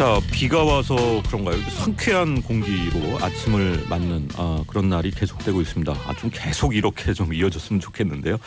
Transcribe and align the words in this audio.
자 0.00 0.18
비가 0.32 0.64
와서 0.64 0.96
그런가요? 1.26 1.60
상쾌한 1.68 2.40
공기로 2.40 3.18
아침을 3.22 3.84
맞는 3.90 4.30
아, 4.38 4.64
그런 4.66 4.88
날이 4.88 5.10
계속되고 5.10 5.60
있습니다. 5.60 5.92
아, 5.92 6.14
좀 6.14 6.30
계속 6.32 6.74
이렇게 6.74 7.12
좀 7.12 7.34
이어졌으면 7.34 7.80
좋겠는데요. 7.80 8.38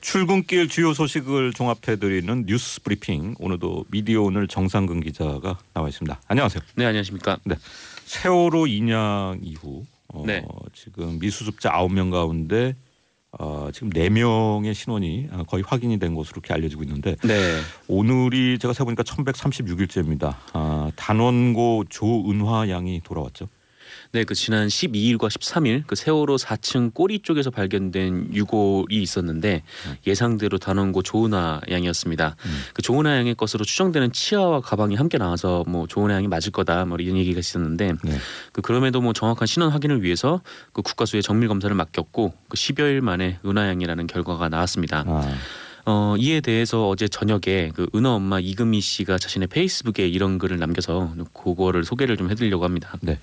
출근길 0.00 0.68
주요 0.68 0.94
소식을 0.94 1.54
종합해 1.54 1.96
드리는 1.98 2.44
뉴스 2.46 2.80
브리핑 2.84 3.34
오늘도 3.40 3.86
미디어 3.90 4.22
오늘 4.22 4.46
정상근 4.46 5.00
기자가 5.00 5.58
나와 5.74 5.88
있습니다. 5.88 6.20
안녕하세요. 6.28 6.62
네 6.76 6.86
안녕하십니까. 6.86 7.36
네 7.46 7.56
세월호 8.04 8.68
인양 8.68 9.40
이후 9.42 9.84
어, 10.06 10.22
네. 10.24 10.46
지금 10.72 11.18
미수습자 11.18 11.72
9명 11.72 12.12
가운데 12.12 12.76
어, 13.38 13.70
지금 13.72 13.90
4명의 13.90 14.74
신원이 14.74 15.28
아, 15.32 15.42
거의 15.44 15.64
확인이 15.66 15.98
된 15.98 16.14
것으로 16.14 16.34
이렇게 16.36 16.52
알려지고 16.52 16.82
있는데 16.82 17.16
네. 17.24 17.60
오늘이 17.88 18.58
제가 18.58 18.74
세보니까 18.74 19.02
1136일째입니다. 19.04 20.34
아, 20.52 20.90
단원고 20.96 21.84
조은화 21.88 22.68
양이 22.68 23.00
돌아왔죠. 23.02 23.48
네, 24.12 24.24
그 24.24 24.34
지난 24.34 24.68
12일과 24.68 25.28
13일 25.28 25.84
그 25.86 25.94
세월호 25.94 26.36
4층 26.36 26.92
꼬리 26.94 27.20
쪽에서 27.20 27.50
발견된 27.50 28.34
유골이 28.34 29.00
있었는데 29.00 29.62
음. 29.86 29.96
예상대로 30.06 30.58
단원고 30.58 31.02
조은하 31.02 31.60
양이었습니다. 31.70 32.36
음. 32.44 32.62
그 32.74 32.82
조은하 32.82 33.16
양의 33.16 33.34
것으로 33.34 33.64
추정되는 33.64 34.12
치아와 34.12 34.60
가방이 34.60 34.94
함께 34.94 35.18
나와서 35.18 35.64
뭐 35.66 35.86
조은하 35.86 36.16
양이 36.16 36.28
맞을 36.28 36.52
거다 36.52 36.84
뭐 36.84 36.98
이런 36.98 37.16
얘기가 37.16 37.40
있었는데 37.40 37.92
네. 38.02 38.18
그 38.52 38.60
그럼에도 38.60 39.00
뭐 39.00 39.12
정확한 39.12 39.46
신원 39.46 39.70
확인을 39.70 40.02
위해서 40.02 40.42
그 40.72 40.82
국가수에 40.82 41.22
정밀 41.22 41.48
검사를 41.48 41.74
맡겼고 41.74 42.32
그 42.48 42.56
10여일 42.56 43.00
만에 43.00 43.38
은하 43.46 43.68
양이라는 43.68 44.06
결과가 44.06 44.48
나왔습니다. 44.48 45.04
아, 45.06 45.36
어, 45.84 46.14
이에 46.18 46.40
대해서 46.40 46.88
어제 46.88 47.08
저녁에 47.08 47.70
그 47.74 47.88
은하 47.94 48.14
엄마 48.14 48.38
이금희 48.38 48.80
씨가 48.80 49.18
자신의 49.18 49.48
페이스북에 49.48 50.06
이런 50.06 50.38
글을 50.38 50.58
남겨서 50.58 51.14
그거를 51.32 51.84
소개를 51.84 52.16
좀 52.16 52.30
해드리려고 52.30 52.64
합니다. 52.64 52.96
네. 53.00 53.18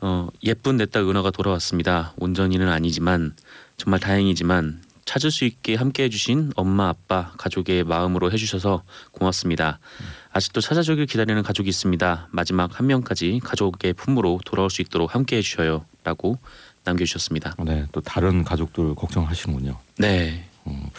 어, 0.00 0.28
예쁜 0.42 0.76
내 0.76 0.86
딸 0.86 1.02
은하가 1.02 1.30
돌아왔습니다. 1.30 2.12
온전히는 2.18 2.68
아니지만 2.68 3.34
정말 3.76 4.00
다행이지만 4.00 4.82
찾을 5.04 5.30
수 5.30 5.44
있게 5.44 5.76
함께 5.76 6.04
해주신 6.04 6.52
엄마 6.56 6.88
아빠 6.88 7.32
가족의 7.38 7.84
마음으로 7.84 8.32
해주셔서 8.32 8.82
고맙습니다. 9.12 9.78
아직도 10.32 10.60
찾아주길 10.60 11.06
기다리는 11.06 11.42
가족이 11.42 11.68
있습니다. 11.68 12.28
마지막 12.30 12.78
한 12.78 12.86
명까지 12.88 13.40
가족의 13.42 13.92
품으로 13.94 14.40
돌아올 14.44 14.68
수 14.68 14.82
있도록 14.82 15.14
함께 15.14 15.36
해주셔요라고 15.36 16.38
남겨주셨습니다. 16.84 17.54
네. 17.64 17.86
또 17.92 18.00
다른 18.00 18.42
가족들 18.44 18.94
걱정하시는군요. 18.94 19.78
네, 19.98 20.48
어, 20.66 20.90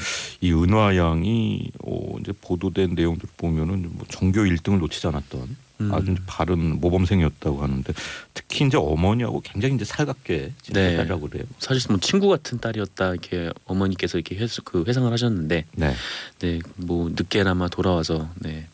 이 0.41 0.51
은화 0.51 0.95
양이 0.97 1.69
어, 1.83 2.15
이제 2.19 2.33
보도된 2.41 2.95
내용들 2.95 3.29
보면은 3.37 3.89
뭐 3.93 4.05
전교 4.09 4.41
1등을 4.41 4.79
놓치지 4.79 5.07
않았던 5.07 5.55
음. 5.81 5.93
아주 5.93 6.15
바른 6.25 6.79
모범생이었다고 6.79 7.61
하는데 7.61 7.93
특히 8.33 8.65
이제 8.65 8.77
어머니하고 8.77 9.41
굉장히 9.41 9.75
이제 9.75 9.85
살갑게 9.85 10.37
네. 10.37 10.53
지냈다라고 10.63 11.29
그래요. 11.29 11.43
사실 11.59 11.85
뭐 11.91 11.99
친구 11.99 12.27
같은 12.29 12.57
딸이었다 12.59 13.11
이렇게 13.11 13.51
어머니께서 13.65 14.17
이렇게 14.17 14.35
회수, 14.37 14.63
그 14.63 14.83
회상을 14.87 15.11
하셨는데 15.11 15.65
네. 15.75 15.93
네 16.39 16.59
뭐 16.77 17.09
늦게나마 17.09 17.67
돌아와서 17.67 18.29
네 18.39 18.67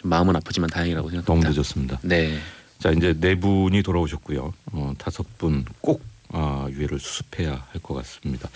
좀 0.00 0.10
마음은 0.10 0.36
아프지만 0.36 0.70
다행이라고 0.70 1.08
너무 1.10 1.16
생각합니다. 1.22 1.50
늦었습니다. 1.50 1.98
네, 2.04 2.38
자 2.78 2.92
이제 2.92 3.12
네 3.18 3.34
분이 3.34 3.82
돌아오셨고요. 3.82 4.54
어, 4.70 4.92
다섯 4.96 5.26
분꼭 5.38 6.00
아, 6.30 6.68
유해를 6.70 7.00
수습해야 7.00 7.66
할 7.72 7.82
것 7.82 7.94
같습니다. 7.94 8.48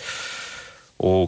어, 0.99 1.27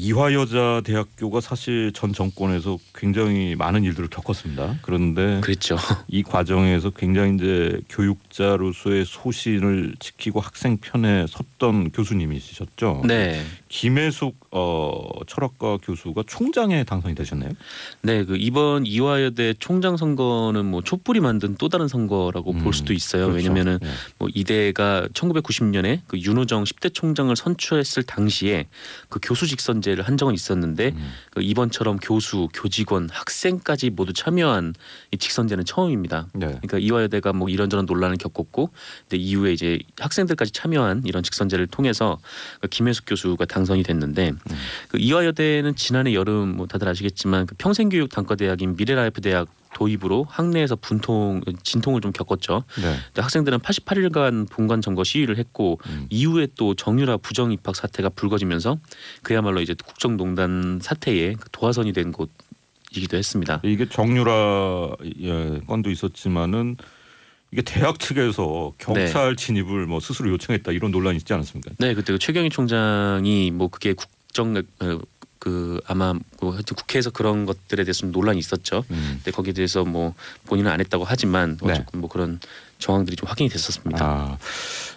이화여자 0.00 0.80
대학교가 0.82 1.42
사실 1.42 1.92
전 1.92 2.14
정권에서 2.14 2.78
굉장히 2.94 3.54
많은 3.54 3.84
일들을 3.84 4.08
겪었습니다. 4.08 4.78
그런데 4.80 5.40
그랬죠. 5.42 5.76
이 6.08 6.22
과정에서 6.22 6.88
굉장히 6.88 7.34
이제 7.34 7.78
교육자로서의 7.90 9.04
소신을 9.04 9.96
지키고 9.98 10.40
학생 10.40 10.78
편에 10.78 11.26
섰던 11.28 11.90
교수님이셨죠. 11.90 13.02
네, 13.04 13.42
김혜숙 13.68 14.40
어, 14.52 15.06
철학과 15.26 15.76
교수가 15.76 16.24
총장에 16.26 16.84
당선이 16.84 17.14
되셨네요. 17.14 17.50
네, 18.00 18.24
그 18.24 18.36
이번 18.38 18.86
이화여대 18.86 19.54
총장 19.58 19.98
선거는 19.98 20.64
뭐 20.64 20.82
촛불이 20.82 21.20
만든 21.20 21.56
또 21.58 21.68
다른 21.68 21.88
선거라고 21.88 22.52
음, 22.52 22.58
볼 22.60 22.72
수도 22.72 22.94
있어요. 22.94 23.26
그렇죠. 23.26 23.36
왜냐면은 23.36 23.78
네. 23.82 23.88
뭐 24.18 24.28
이대가 24.34 25.06
1990년에 25.12 26.00
그 26.06 26.18
윤호정 26.18 26.64
10대 26.64 26.94
총장을 26.94 27.34
선출했을 27.36 28.02
당시에 28.04 28.66
그 29.10 29.20
교수 29.22 29.46
직선제 29.46 29.89
를한 29.94 30.16
적은 30.16 30.34
있었는데 30.34 30.92
음, 30.94 31.12
그 31.30 31.42
이번처럼 31.42 31.98
교수, 31.98 32.48
교직원, 32.52 33.08
학생까지 33.10 33.90
모두 33.90 34.12
참여한 34.12 34.74
이 35.10 35.16
직선제는 35.16 35.64
처음입니다. 35.64 36.28
네. 36.34 36.46
그러니까 36.46 36.78
이화여대가 36.78 37.32
뭐 37.32 37.48
이런저런 37.48 37.86
논란을 37.86 38.16
겪었고 38.16 38.70
근데 39.08 39.16
이후에 39.16 39.52
이제 39.52 39.78
학생들까지 39.98 40.52
참여한 40.52 41.02
이런 41.04 41.22
직선제를 41.22 41.66
통해서 41.68 42.18
그 42.60 42.68
김혜숙 42.68 43.04
교수가 43.06 43.44
당선이 43.44 43.82
됐는데 43.82 44.30
음. 44.30 44.56
그 44.88 44.98
이화여대는 44.98 45.76
지난해 45.76 46.14
여름 46.14 46.56
뭐 46.56 46.66
다들 46.66 46.88
아시겠지만 46.88 47.46
그 47.46 47.54
평생교육 47.56 48.10
단과대학인 48.10 48.76
미래라이프 48.76 49.20
대학 49.20 49.48
도입으로 49.80 50.26
학내에서 50.28 50.76
분통 50.76 51.40
진통을 51.62 52.02
좀 52.02 52.12
겪었죠. 52.12 52.64
네. 52.82 52.96
학생들은 53.16 53.60
88일간 53.60 54.50
본관 54.50 54.82
점거 54.82 55.04
시위를 55.04 55.38
했고 55.38 55.80
음. 55.86 56.06
이후에 56.10 56.48
또 56.56 56.74
정유라 56.74 57.16
부정 57.18 57.50
입학 57.50 57.74
사태가 57.74 58.10
불거지면서 58.10 58.76
그야말로 59.22 59.62
이제 59.62 59.74
국정농단 59.82 60.80
사태의 60.82 61.36
그 61.40 61.48
도화선이 61.50 61.94
된 61.94 62.12
곳이기도 62.12 63.16
했습니다. 63.16 63.62
이게 63.64 63.88
정유라 63.88 64.90
예, 65.22 65.60
건도 65.66 65.90
있었지만은 65.90 66.76
이게 67.50 67.62
대학 67.62 67.98
측에서 67.98 68.72
경찰 68.76 69.34
진입을 69.34 69.86
뭐 69.86 69.98
스스로 69.98 70.30
요청했다 70.30 70.72
이런 70.72 70.90
논란이 70.90 71.16
있지 71.16 71.32
않았습니까? 71.32 71.70
네, 71.78 71.94
그때 71.94 72.12
그 72.12 72.18
최경희 72.18 72.50
총장이 72.50 73.50
뭐 73.50 73.68
그게 73.68 73.94
국정 73.94 74.56
어, 74.56 74.98
그 75.40 75.80
아마 75.86 76.12
뭐 76.40 76.52
하여튼 76.52 76.76
국회에서 76.76 77.10
그런 77.10 77.46
것들에 77.46 77.82
대해서 77.82 78.00
좀 78.00 78.12
논란이 78.12 78.38
있었죠. 78.38 78.84
음. 78.90 79.14
근데 79.16 79.30
거기에 79.30 79.54
대해서 79.54 79.84
뭐 79.84 80.14
본인은 80.46 80.70
안 80.70 80.80
했다고 80.80 81.04
하지만 81.04 81.58
네. 81.62 81.72
어쨌든 81.72 82.00
뭐 82.00 82.08
그런 82.10 82.38
정황들이 82.78 83.16
좀 83.16 83.28
확인이 83.28 83.48
됐었습니다. 83.48 84.04
아, 84.04 84.38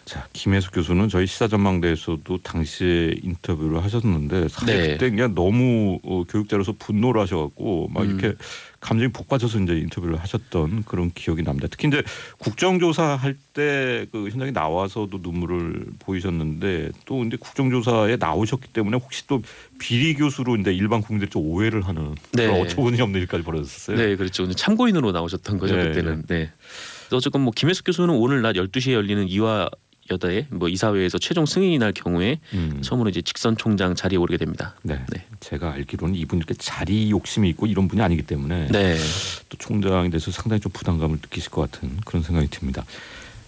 자 0.05 0.27
김혜숙 0.33 0.73
교수는 0.73 1.07
저희 1.07 1.25
시사전망대에서도 1.27 2.37
당시에 2.43 3.15
인터뷰를 3.23 3.83
하셨는데 3.83 4.49
사실 4.49 4.65
네. 4.77 4.87
그때 4.93 5.09
그냥 5.09 5.33
너무 5.33 5.99
어, 6.03 6.23
교육자로서 6.27 6.73
분노를 6.77 7.21
하셔갖고 7.21 7.89
막 7.93 8.03
음. 8.03 8.09
이렇게 8.19 8.35
감정이 8.81 9.13
복받쳐서 9.13 9.59
이제 9.61 9.77
인터뷰를 9.77 10.19
하셨던 10.19 10.83
그런 10.83 11.09
기억이 11.13 11.41
납니다. 11.43 11.67
특히 11.71 11.87
이제 11.87 12.03
국정조사 12.39 13.15
할 13.15 13.37
때 13.53 14.07
그 14.11 14.29
현장에 14.29 14.49
나와서도 14.51 15.19
눈물을 15.21 15.85
보이셨는데 15.99 16.89
또 17.05 17.23
이제 17.23 17.37
국정조사에 17.39 18.17
나오셨기 18.17 18.69
때문에 18.69 18.97
혹시 18.97 19.27
또 19.27 19.41
비리 19.79 20.15
교수로 20.15 20.55
이제 20.57 20.73
일반 20.73 21.01
국민들이 21.01 21.29
좀 21.29 21.43
오해를 21.45 21.83
하는 21.87 22.15
네. 22.31 22.47
그런 22.47 22.61
어처구니 22.61 22.99
없는 22.99 23.21
일까지 23.21 23.43
벌어졌어요. 23.43 23.95
네, 23.97 24.15
그렇죠. 24.15 24.43
근데 24.43 24.55
참고인으로 24.55 25.11
나오셨던 25.11 25.59
거죠 25.59 25.75
네, 25.75 25.83
그때는. 25.83 26.23
네. 26.27 26.51
어쨌건 27.11 27.41
뭐 27.41 27.53
김혜숙 27.55 27.85
교수는 27.85 28.09
오늘 28.15 28.41
낮 28.41 28.53
12시에 28.53 28.93
열리는 28.93 29.27
이화 29.27 29.69
여다의 30.11 30.47
뭐 30.49 30.67
이사회에서 30.69 31.17
최종 31.17 31.45
승인이 31.45 31.77
날 31.77 31.93
경우에 31.93 32.39
음. 32.53 32.81
처음으로 32.81 33.09
이제 33.09 33.21
직선 33.21 33.55
총장 33.57 33.95
자리에 33.95 34.17
오르게 34.17 34.37
됩니다. 34.37 34.75
네. 34.83 34.99
네. 35.09 35.25
제가 35.39 35.73
알기로는 35.73 36.15
이분 36.15 36.39
이렇게 36.39 36.53
자리 36.55 37.09
욕심이 37.09 37.49
있고 37.49 37.67
이런 37.67 37.87
분이 37.87 38.01
아니기 38.01 38.21
때문에 38.23 38.67
네. 38.67 38.97
또 39.49 39.57
총장이 39.57 40.09
돼서 40.09 40.31
상당히 40.31 40.59
좀 40.59 40.71
부담감을 40.71 41.17
느끼실 41.17 41.51
것 41.51 41.71
같은 41.71 41.97
그런 42.05 42.23
생각이 42.23 42.49
듭니다. 42.49 42.83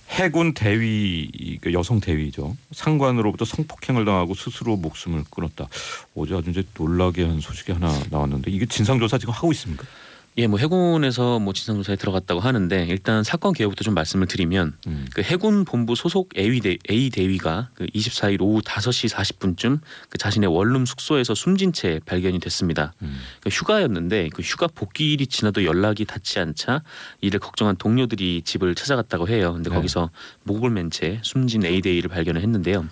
해군 0.10 0.54
대위 0.54 1.58
그 1.62 1.74
여성 1.74 2.00
대위죠 2.00 2.56
상관으로부터 2.72 3.44
성폭행을 3.44 4.06
당하고 4.06 4.36
스스로 4.36 4.78
목숨을 4.78 5.24
끊었다. 5.30 5.68
어제 6.16 6.36
아주 6.36 6.52
이제 6.52 6.64
놀라게 6.78 7.26
한 7.26 7.42
소식이 7.42 7.72
하나 7.72 7.92
나왔는데 8.12 8.52
이게 8.52 8.66
진상 8.66 9.00
조사 9.00 9.18
지금 9.18 9.34
하고 9.34 9.52
있습니까? 9.52 9.84
예, 10.38 10.48
뭐 10.48 10.60
해군에서 10.60 11.40
뭐 11.40 11.54
진상조사에 11.54 11.96
들어갔다고 11.96 12.42
하는데 12.42 12.86
일단 12.90 13.24
사건 13.24 13.54
개요부터 13.54 13.86
좀 13.86 13.94
말씀을 13.94 14.28
드리면 14.28 14.74
음. 14.88 15.08
그 15.14 15.22
해군 15.22 15.64
본부 15.64 15.96
소속 15.96 16.38
A, 16.38 16.60
대, 16.60 16.78
A 16.90 17.10
대위가 17.10 17.70
그 17.74 17.86
24일 17.86 18.42
오후 18.42 18.60
5시 18.62 19.10
40분쯤 19.16 19.80
그 20.10 20.18
자신의 20.18 20.54
원룸 20.54 20.86
숙소에서 20.86 21.36
숨진 21.36 21.72
채 21.72 22.02
발견이 22.06 22.40
됐습니다. 22.40 22.94
음. 23.02 23.18
그 23.40 23.48
휴가였는데 23.48 24.28
그 24.34 24.42
휴가 24.42 24.68
복귀일이 24.68 25.28
지나도 25.28 25.64
연락이 25.64 26.04
닿지 26.04 26.40
않자 26.40 26.84
이를 27.22 27.40
걱정한 27.40 27.78
동료들이 27.78 28.42
집을 28.44 28.76
찾아갔다고 28.76 29.30
해요. 29.30 29.54
근데 29.54 29.70
네. 29.70 29.76
거기서 29.78 30.10
목을 30.44 30.70
맨 30.70 30.86
채 30.92 31.20
숨진 31.24 31.66
A 31.66 31.82
대위를 31.82 32.10
발견을 32.10 32.42
했는데요. 32.42 32.86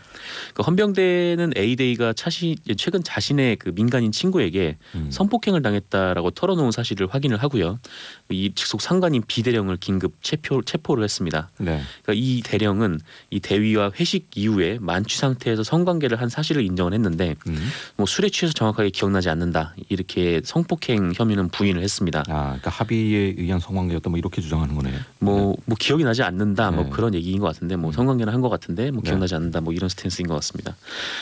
그 0.56 0.64
헌병대는 0.64 1.54
A 1.58 1.76
대위가 1.76 2.14
차시 2.14 2.56
최근 2.76 3.04
자신의 3.04 3.58
그 3.58 3.72
민간인 3.76 4.12
친구에게 4.12 4.78
음. 4.96 5.12
성폭행을 5.12 5.62
당했다라고 5.62 6.32
털어놓은 6.32 6.72
사실을 6.72 7.08
확인 7.12 7.33
을 7.34 7.38
확인을 7.38 7.44
하고요. 7.44 7.80
이 8.30 8.52
직속 8.56 8.82
상관인 8.82 9.24
B 9.28 9.44
대령을 9.44 9.78
긴급 9.78 10.14
체포 10.22 10.62
체포를 10.62 11.04
했습니다. 11.04 11.50
네. 11.58 11.82
그러니까 12.02 12.14
B 12.14 12.42
대령은 12.44 13.00
이 13.30 13.40
대위와 13.40 13.92
회식 14.00 14.30
이후에 14.36 14.78
만취 14.80 15.18
상태에서 15.18 15.64
성관계를 15.64 16.20
한 16.20 16.30
사실을 16.30 16.64
인정을 16.64 16.94
했는데 16.94 17.36
음. 17.48 17.70
뭐 17.96 18.06
술에 18.06 18.30
취해서 18.30 18.54
정확하게 18.54 18.90
기억나지 18.90 19.30
않는다 19.30 19.76
이렇게 19.90 20.42
성폭행 20.44 21.14
혐의는 21.16 21.50
부인을 21.50 21.82
했습니다. 21.84 22.24
아, 22.28 22.44
그러니까 22.46 22.70
합의에 22.72 23.36
의한 23.38 23.60
성관계였다 23.60 24.10
뭐 24.10 24.18
이렇게 24.18 24.42
주장하는 24.42 24.76
거네요. 24.76 24.98
뭐, 25.20 25.56
뭐 25.66 25.78
기억이 25.80 26.04
나지 26.04 26.24
않는다 26.24 26.72
뭐 26.72 26.86
네. 26.86 26.90
그런 26.90 27.14
얘기인 27.14 27.40
것 27.40 27.48
같은데 27.48 27.76
뭐 27.76 27.92
음. 27.92 27.94
성관계는 27.94 28.32
한 28.32 28.44
것 28.44 28.50
같은데 28.50 28.92
뭐 28.92 29.02
네. 29.02 29.10
기억나지 29.12 29.36
않는다 29.36 29.62
뭐 29.62 29.72
이런 29.72 29.88
스탠스인 29.88 30.28
것 30.28 30.34
같습니다. 30.36 30.76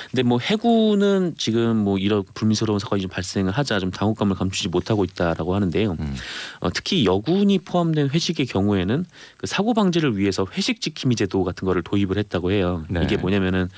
근데 0.10 0.24
뭐 0.24 0.40
해군은 0.40 1.36
지금 1.38 1.78
뭐 1.78 2.00
이런 2.00 2.24
불미스러운 2.34 2.80
사건이 2.80 3.04
좀 3.04 3.12
발생을 3.12 3.52
하자 3.52 3.80
좀 3.80 3.92
당혹감을 3.92 4.36
감추지 4.36 4.70
못하고 4.70 5.04
있다라고 5.04 5.54
하는데요. 5.54 5.98
음. 6.02 6.16
어, 6.60 6.70
특히 6.72 7.06
여군이 7.06 7.60
포함된 7.60 8.10
회식의 8.10 8.46
경우에는 8.46 9.06
그 9.38 9.48
사고 9.48 9.74
방지를 9.74 10.18
위해서 10.18 10.46
회식 10.54 10.82
지킴이 10.82 11.16
제도 11.16 11.44
같은 11.44 11.66
거를 11.66 11.82
도입을 11.82 12.18
했다고 12.18 12.52
해요. 12.52 12.86
네. 12.90 13.02
이게 13.04 13.18
뭐냐면은 13.18 13.70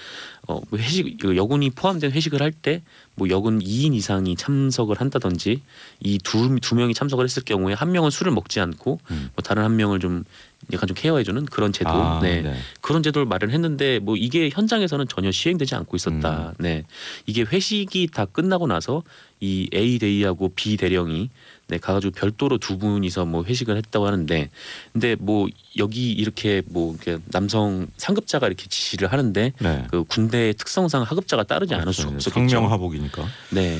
어, 0.48 0.60
뭐 0.70 0.80
회식 0.80 1.18
그 1.20 1.38
여군이 1.38 1.72
포함된 1.72 2.12
회식을 2.12 2.42
할 2.42 2.52
때 2.52 2.82
뭐 3.16 3.30
여군 3.30 3.60
2인 3.60 3.94
이상이 3.94 4.36
참석을 4.36 5.00
한다든지 5.00 5.62
이두두 6.00 6.76
명이 6.76 6.94
참석을 6.94 7.26
했을 7.26 7.44
경우에 7.44 7.74
한 7.74 7.92
명은 7.92 8.10
술을 8.10 8.32
먹지 8.32 8.60
않고 8.60 9.00
음. 9.12 9.30
뭐 9.36 9.44
다른 9.44 9.64
한 9.64 9.76
명을 9.76 10.00
좀 10.00 10.24
약간 10.72 10.88
좀 10.88 10.96
케어해주는 10.96 11.46
그런 11.46 11.74
제도, 11.74 11.90
아, 11.90 12.20
네. 12.24 12.42
네. 12.42 12.56
그런 12.82 13.04
제도를 13.04 13.26
마련했는데 13.28 14.00
뭐 14.00 14.16
이게 14.16 14.50
현장에서는 14.52 15.08
전혀 15.10 15.30
시행되지 15.30 15.76
않고 15.76 15.94
음. 15.94 15.96
있었다. 15.96 16.54
네, 16.58 16.86
이게 17.26 17.42
회식이 17.42 18.08
다 18.14 18.26
끝나고 18.26 18.66
나서 18.66 19.04
이 19.42 19.70
A 19.74 20.00
대위하고 20.00 20.54
B 20.56 20.78
대령이 20.78 21.30
네 21.74 21.80
가가지고 21.80 22.14
별도로 22.14 22.60
두 22.60 22.78
분이서 22.78 23.26
뭐 23.26 23.44
회식을 23.44 23.76
했다고 23.78 24.06
하는데, 24.06 24.50
근데 24.92 25.16
뭐 25.20 25.48
여기 25.78 26.12
이렇게 26.12 26.62
뭐 26.68 26.94
이렇게 26.94 27.18
남성 27.32 27.88
상급자가 27.98 28.48
이렇게 28.48 28.68
지시를 28.68 29.12
하는데 29.12 29.54
네. 29.60 29.88
그 29.90 30.04
군대의 30.04 30.54
특성상 30.54 31.02
하급자가 31.02 31.44
따르지 31.44 31.74
않을 31.74 31.94
수 31.94 32.02
그렇죠. 32.04 32.16
없었겠죠. 32.16 32.50
상명하복이니까. 32.50 33.26
네. 33.52 33.80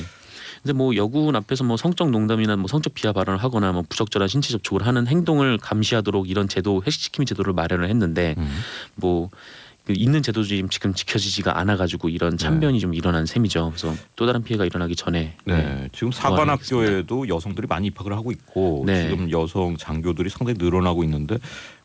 근데 0.62 0.72
뭐 0.72 0.96
여군 0.96 1.36
앞에서 1.36 1.62
뭐 1.62 1.76
성적 1.76 2.10
농담이나 2.10 2.56
뭐 2.56 2.66
성적 2.66 2.94
비하 2.94 3.12
발언을 3.12 3.42
하거나 3.42 3.70
뭐 3.72 3.84
부적절한 3.88 4.28
신체 4.28 4.50
접촉을 4.50 4.86
하는 4.86 5.06
행동을 5.06 5.58
감시하도록 5.58 6.28
이런 6.28 6.48
제도 6.48 6.82
회식시킴이 6.84 7.26
제도를 7.26 7.52
마련을 7.52 7.88
했는데 7.88 8.34
음. 8.38 8.60
뭐. 8.96 9.30
그 9.84 9.92
있는 9.94 10.22
제도도 10.22 10.46
지금 10.46 10.68
지금 10.70 10.94
지켜지지가 10.94 11.58
않아가지고 11.58 12.08
이런 12.08 12.38
참변이 12.38 12.80
좀 12.80 12.94
일어난 12.94 13.26
셈이죠. 13.26 13.72
그래서 13.76 13.94
또 14.16 14.24
다른 14.24 14.42
피해가 14.42 14.64
일어나기 14.64 14.96
전에 14.96 15.36
네. 15.44 15.56
네. 15.56 15.88
지금 15.92 16.10
사관학교에도 16.10 17.28
여성들이 17.28 17.66
많이 17.66 17.88
입학을 17.88 18.12
하고 18.14 18.30
있고 18.32 18.84
네. 18.86 19.10
지금 19.10 19.30
여성 19.30 19.76
장교들이 19.76 20.30
상당히 20.30 20.58
늘어나고 20.58 21.04
있는데 21.04 21.38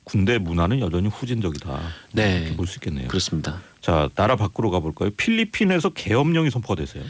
군대 0.10 0.38
문화는 0.40 0.80
여전히 0.80 1.08
후진적이다. 1.08 1.80
네. 2.14 2.54
볼 2.56 2.66
수 2.68 2.78
있겠네요. 2.78 3.08
그렇습니다. 3.08 3.62
자 3.82 4.10
나라 4.16 4.36
밖으로 4.36 4.72
가볼까요? 4.72 5.10
필리핀에서 5.12 5.90
계엄령이 5.92 6.50
선포됐어요. 6.50 7.04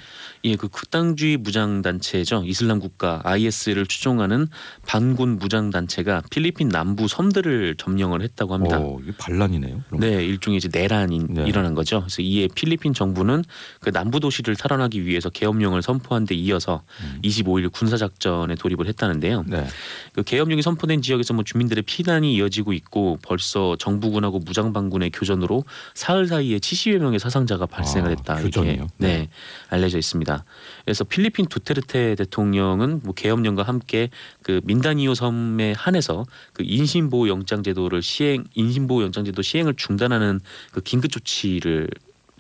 예, 0.46 0.56
그 0.56 0.68
극단주의 0.70 1.36
무장 1.38 1.82
단체죠. 1.82 2.44
이슬람 2.46 2.80
국가 2.80 3.20
IS를 3.26 3.88
추종하는 3.88 4.48
반군 4.86 5.38
무장 5.40 5.70
단체가 5.72 6.22
필리핀 6.30 6.70
남부 6.70 7.08
섬들을 7.10 7.76
점령을 7.78 8.22
했다고 8.22 8.54
합니다. 8.54 8.80
오, 8.80 9.02
이게 9.02 9.12
반란이네요. 9.18 9.82
그럼. 9.88 10.00
네, 10.00 10.24
일종의 10.24 10.58
이제 10.60 10.70
내란이 10.72 11.22
네. 11.30 11.46
일어난 11.48 11.74
거죠. 11.74 12.02
그래서 12.02 12.22
이에 12.22 12.48
필리핀 12.54 12.94
정부는 12.94 13.44
그 13.82 13.92
남부 13.92 14.20
도시를 14.20 14.56
탈환하기 14.56 15.06
위해서 15.06 15.30
계엄령을 15.30 15.82
선포한 15.82 16.26
데 16.26 16.36
이어서 16.36 16.84
음. 17.02 17.20
25일 17.24 17.70
군사 17.72 17.98
작전에 17.98 18.56
돌입을 18.56 18.88
했다는데요. 18.88 19.44
네. 19.48 19.66
그 20.14 20.24
계엄령이 20.24 20.62
선포된 20.62 21.02
지역에서 21.02 21.34
뭐 21.34 21.44
주민들의 21.44 21.82
피난이 21.82 22.34
이어지고 22.36 22.74
있고 22.74 22.89
벌써 23.22 23.76
정부군하고 23.78 24.40
무장반군의 24.40 25.12
교전으로 25.12 25.64
사흘 25.94 26.28
사이에 26.28 26.58
70여 26.58 26.98
명의 26.98 27.20
사상자가 27.20 27.66
발생을 27.66 28.08
아, 28.08 28.10
했다. 28.10 28.40
이렇게? 28.40 28.62
네, 28.62 28.88
네. 28.98 29.30
알려져 29.70 29.98
있습니다. 29.98 30.44
그래서 30.86 31.04
필리핀 31.04 31.46
두테르테 31.46 32.16
대통령은 32.16 33.02
뭐 33.04 33.14
계엄령과 33.14 33.64
함께 33.64 34.10
그 34.42 34.62
민다니오 34.64 35.14
섬에 35.14 35.74
한해서 35.78 36.26
그 36.54 36.64
인신보호 36.66 37.30
영장 37.30 37.64
제도를 37.64 38.02
시행 38.02 38.44
인신보호 38.56 39.04
영장 39.04 39.26
제도 39.26 39.42
시행을 39.42 39.76
중단하는 39.76 40.40
그 40.72 40.82
긴급 40.82 41.12
조치를 41.12 41.90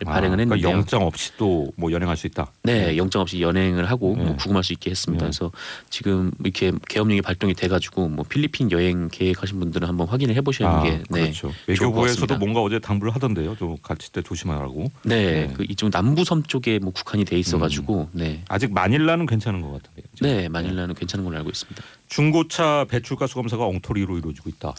발행을 0.06 0.40
아, 0.40 0.46
그러니까. 0.46 0.70
영장 0.70 1.04
없이 1.04 1.32
또 1.38 1.70
뭐 1.76 1.92
연행할 1.92 2.18
수 2.18 2.28
있다. 2.28 2.52
네, 2.64 2.98
영장 2.98 3.22
없이 3.22 3.42
연행을 3.42 3.90
하고 3.90 4.16
네. 4.18 4.24
뭐 4.24 4.36
구금할 4.36 4.64
수 4.64 4.74
있게 4.74 4.90
했습니다. 4.92 5.26
네. 5.26 5.30
그래서 5.30 5.52
지금 5.90 6.32
이렇게 6.44 6.72
계엄령이 6.88 7.22
발동이 7.22 7.54
돼가지고 7.54 8.10
뭐 8.10 8.26
필리핀 8.28 8.72
여행 8.72 9.08
계획하신 9.12 9.60
분들은 9.60 9.88
한번 9.88 10.08
확인을 10.08 10.36
해보셔야 10.36 10.70
하는 10.70 10.84
게 10.84 11.04
네, 11.10 11.22
그렇죠. 11.22 11.52
외교부에서도. 11.68 12.38
뭔가 12.38 12.62
어제 12.62 12.80
당부를 12.80 13.14
하던데요. 13.16 13.56
좀 13.58 13.78
같이 13.82 14.12
때 14.12 14.22
조심하라고. 14.22 14.92
네, 15.04 15.48
네. 15.48 15.54
그 15.56 15.66
이쪽 15.70 15.90
남부섬 15.92 16.44
쪽에 16.44 16.80
뭐 16.80 16.92
국한이 16.92 17.24
돼 17.26 17.38
있어가지고 17.40 18.10
네, 18.14 18.42
아직 18.48 18.74
마닐라는 18.74 19.26
괜찮은 19.26 19.62
것 19.62 19.72
같은데요. 19.74 20.06
지금. 20.16 20.30
네 20.30 20.50
마닐라는 20.50 20.96
괜찮은 20.96 21.24
걸로 21.26 21.38
알고 21.38 21.50
있습니다. 21.50 21.84
중고차 22.08 22.86
배출가스 22.90 23.36
검사가 23.36 23.66
엉터리로 23.66 24.18
이루어지고 24.18 24.50
있다. 24.50 24.74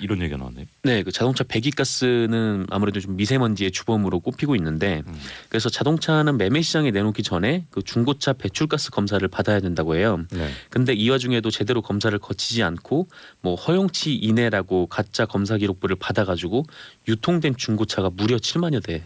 이런 0.00 0.20
얘기가 0.22 0.36
나왔네요. 0.36 0.66
네, 0.82 1.02
그 1.02 1.12
자동차 1.12 1.44
배기가스는 1.44 2.66
아무래도 2.70 3.00
좀 3.00 3.16
미세먼지의 3.16 3.70
주범으로 3.70 4.20
꼽히고 4.20 4.56
있는데 4.56 5.02
음. 5.06 5.14
그래서 5.48 5.68
자동차는 5.68 6.36
매매 6.36 6.62
시장에 6.62 6.90
내놓기 6.90 7.22
전에 7.22 7.64
그 7.70 7.82
중고차 7.82 8.32
배출가스 8.32 8.90
검사를 8.90 9.26
받아야 9.28 9.60
된다고 9.60 9.96
해요. 9.96 10.24
네. 10.30 10.48
근데 10.70 10.92
이 10.92 11.08
와중에도 11.08 11.50
제대로 11.50 11.82
검사를 11.82 12.16
거치지 12.18 12.62
않고 12.62 13.08
뭐 13.40 13.54
허용치 13.54 14.14
이내라고 14.14 14.86
가짜 14.86 15.26
검사 15.26 15.56
기록부를 15.56 15.96
받아가지고 15.96 16.64
유통된 17.08 17.56
중고차가 17.56 18.10
무려 18.10 18.36
7만여 18.36 18.82
대 18.82 19.02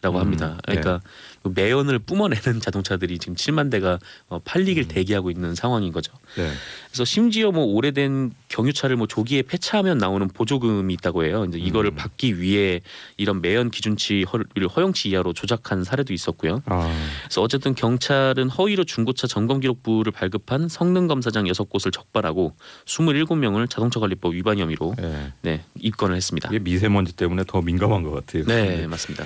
라고 0.00 0.18
음, 0.18 0.20
합니다. 0.20 0.58
그러니까 0.64 1.00
그 1.42 1.50
매연을 1.52 1.98
뿜어내는 1.98 2.60
자동차들이 2.62 3.18
지금 3.18 3.34
7만 3.34 3.68
대가 3.68 3.98
어, 4.28 4.38
팔리길 4.38 4.84
음. 4.84 4.88
대기하고 4.88 5.30
있는 5.30 5.56
상황인 5.56 5.92
거죠. 5.92 6.12
네. 6.36 6.52
그래서 6.86 7.04
심지어 7.04 7.50
뭐 7.50 7.64
오래된 7.64 8.32
경유차를 8.48 8.94
뭐 8.94 9.08
조기에 9.08 9.42
폐차하면 9.42 9.98
나오는 9.98 10.28
보조금이 10.28 10.94
있다고 10.94 11.24
해요. 11.24 11.44
이제 11.48 11.58
이거를 11.58 11.90
음. 11.90 11.96
받기 11.96 12.40
위해 12.40 12.80
이런 13.16 13.40
매연 13.40 13.72
기준치를 13.72 14.68
허용치 14.76 15.08
이하로 15.08 15.32
조작한 15.32 15.82
사례도 15.82 16.12
있었고요. 16.12 16.62
아, 16.66 16.96
그래서 17.24 17.42
어쨌든 17.42 17.74
경찰은 17.74 18.50
허위로 18.50 18.84
중고차 18.84 19.26
점검 19.26 19.58
기록부를 19.58 20.12
발급한 20.12 20.68
성능 20.68 21.08
검사장 21.08 21.44
6곳을 21.46 21.92
적발하고 21.92 22.54
27명을 22.84 23.68
자동차 23.68 23.98
관리법 23.98 24.34
위반 24.34 24.58
혐의로 24.58 24.94
네. 24.96 25.32
네, 25.42 25.64
입건을 25.80 26.14
했습니다. 26.14 26.48
이게 26.50 26.60
미세먼지 26.60 27.16
때문에 27.16 27.42
더 27.48 27.60
민감한 27.60 28.04
것 28.04 28.12
같아요. 28.12 28.44
네, 28.44 28.86
맞습니다. 28.86 29.24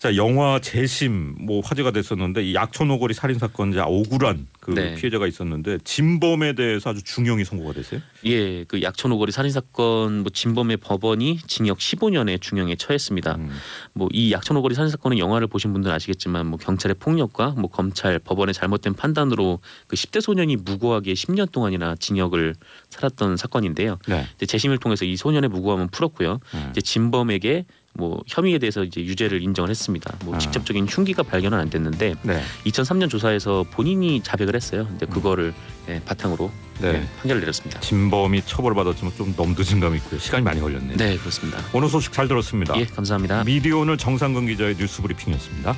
자 0.00 0.16
영화 0.16 0.58
재심 0.60 1.34
뭐 1.38 1.60
화제가 1.60 1.90
됐었는데 1.90 2.42
이 2.42 2.54
약촌 2.54 2.90
오거리 2.90 3.12
살인 3.12 3.38
사건자 3.38 3.84
억울한 3.84 4.46
그 4.58 4.70
네. 4.70 4.94
피해자가 4.94 5.26
있었는데 5.26 5.76
진범에 5.84 6.54
대해서 6.54 6.88
아주 6.88 7.02
중형이 7.04 7.44
선고가 7.44 7.74
됐어요. 7.74 8.00
예, 8.24 8.64
그 8.64 8.80
약촌 8.80 9.12
오거리 9.12 9.30
살인 9.30 9.52
사건 9.52 10.20
뭐 10.22 10.30
진범의 10.32 10.78
법원이 10.78 11.40
징역 11.46 11.76
15년의 11.76 12.40
중형에 12.40 12.76
처했습니다. 12.76 13.34
음. 13.34 13.50
뭐이 13.92 14.32
약촌 14.32 14.56
오거리 14.56 14.74
살인 14.74 14.90
사건은 14.90 15.18
영화를 15.18 15.48
보신 15.48 15.74
분들은 15.74 15.94
아시겠지만 15.94 16.46
뭐 16.46 16.58
경찰의 16.58 16.94
폭력과 16.98 17.50
뭐 17.58 17.68
검찰 17.68 18.18
법원의 18.18 18.54
잘못된 18.54 18.94
판단으로 18.94 19.60
그 19.86 19.96
10대 19.96 20.22
소년이 20.22 20.56
무고하게 20.56 21.12
10년 21.12 21.52
동안이나 21.52 21.94
징역을 21.96 22.54
살았던 22.88 23.36
사건인데요. 23.36 23.98
네. 24.08 24.26
이제 24.36 24.46
재심을 24.46 24.78
통해서 24.78 25.04
이 25.04 25.14
소년의 25.18 25.50
무고함은 25.50 25.88
풀었고요. 25.88 26.40
음. 26.54 26.68
이제 26.70 26.80
진범에게 26.80 27.66
뭐 28.00 28.22
혐의에 28.26 28.58
대해서 28.58 28.82
이제 28.82 29.02
유죄를 29.02 29.42
인정을 29.42 29.68
했습니다. 29.68 30.16
뭐 30.24 30.34
아. 30.34 30.38
직접적인 30.38 30.86
흉기가 30.88 31.22
발견은 31.22 31.58
안 31.58 31.68
됐는데 31.68 32.14
네. 32.22 32.42
2003년 32.64 33.10
조사에서 33.10 33.66
본인이 33.70 34.22
자백을 34.22 34.56
했어요. 34.56 34.86
근데 34.88 35.04
그거를 35.04 35.52
예, 35.88 36.00
바탕으로 36.04 36.50
네. 36.80 36.94
예, 36.94 37.08
판결을 37.20 37.40
내렸습니다. 37.40 37.78
진범이 37.80 38.42
처벌받았지만 38.46 39.12
좀 39.16 39.34
넘늦은 39.36 39.80
감이 39.80 39.98
있고요. 39.98 40.18
시간이 40.18 40.42
많이 40.42 40.60
걸렸네요. 40.60 40.96
네, 40.96 41.18
그렇습니다. 41.18 41.58
오늘 41.74 41.88
소식 41.88 42.12
잘 42.12 42.26
들었습니다. 42.26 42.74
예, 42.78 42.86
감사합니다. 42.86 43.44
미디어 43.44 43.78
오늘 43.78 43.98
정상근 43.98 44.46
기자의 44.46 44.76
뉴스 44.76 45.02
브리핑이었습니다. 45.02 45.76